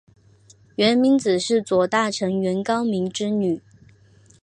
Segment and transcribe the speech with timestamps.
[0.77, 3.61] 源明子是左大臣源高明之女。